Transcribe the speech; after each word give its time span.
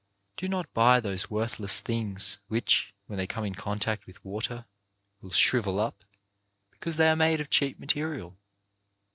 Do 0.35 0.47
not 0.47 0.73
buy 0.73 0.99
those 0.99 1.29
worthless 1.29 1.79
things, 1.79 2.39
which, 2.47 2.91
when 3.05 3.17
they 3.17 3.27
come 3.27 3.45
in 3.45 3.53
contact 3.53 4.07
with 4.07 4.25
water, 4.25 4.65
will 5.21 5.29
shrivel 5.29 5.79
up 5.79 6.03
because 6.71 6.95
they 6.95 7.07
are 7.07 7.15
made 7.15 7.39
of 7.39 7.51
cheap 7.51 7.77
material. 7.79 8.35